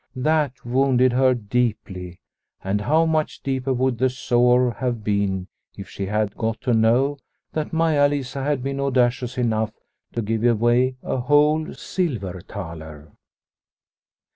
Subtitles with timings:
[0.15, 2.19] That wounded her deeply,
[2.63, 5.45] and how much deeper would the sore have been
[5.77, 7.19] if she had got to know
[7.53, 9.73] that Maia Lisa had been audacious enough
[10.13, 13.11] to give away a whole silver thaler